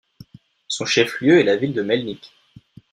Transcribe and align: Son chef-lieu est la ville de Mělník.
Son 0.67 0.87
chef-lieu 0.87 1.39
est 1.39 1.43
la 1.43 1.57
ville 1.57 1.73
de 1.73 1.83
Mělník. 1.83 2.33